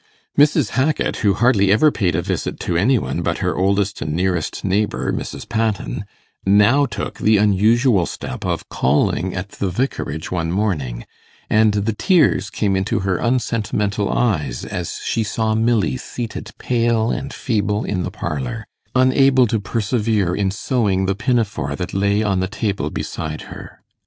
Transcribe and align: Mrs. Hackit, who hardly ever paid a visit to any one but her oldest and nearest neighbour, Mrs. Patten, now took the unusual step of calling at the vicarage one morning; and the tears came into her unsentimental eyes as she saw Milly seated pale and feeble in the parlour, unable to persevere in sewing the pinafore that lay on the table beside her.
Mrs. 0.35 0.69
Hackit, 0.71 1.17
who 1.17 1.35
hardly 1.35 1.71
ever 1.71 1.91
paid 1.91 2.15
a 2.15 2.23
visit 2.23 2.59
to 2.61 2.75
any 2.75 2.97
one 2.97 3.21
but 3.21 3.37
her 3.37 3.55
oldest 3.55 4.01
and 4.01 4.13
nearest 4.15 4.65
neighbour, 4.65 5.13
Mrs. 5.13 5.47
Patten, 5.47 6.05
now 6.43 6.87
took 6.87 7.19
the 7.19 7.37
unusual 7.37 8.07
step 8.07 8.43
of 8.43 8.67
calling 8.67 9.35
at 9.35 9.49
the 9.49 9.69
vicarage 9.69 10.31
one 10.31 10.51
morning; 10.51 11.05
and 11.51 11.73
the 11.75 11.93
tears 11.93 12.49
came 12.49 12.75
into 12.75 13.01
her 13.01 13.17
unsentimental 13.17 14.09
eyes 14.11 14.65
as 14.65 14.97
she 15.05 15.23
saw 15.23 15.53
Milly 15.53 15.97
seated 15.97 16.49
pale 16.57 17.11
and 17.11 17.31
feeble 17.31 17.83
in 17.85 18.01
the 18.01 18.09
parlour, 18.09 18.65
unable 18.95 19.45
to 19.45 19.59
persevere 19.59 20.35
in 20.35 20.49
sewing 20.49 21.05
the 21.05 21.13
pinafore 21.13 21.75
that 21.75 21.93
lay 21.93 22.23
on 22.23 22.39
the 22.39 22.47
table 22.47 22.89
beside 22.89 23.41
her. 23.53 23.83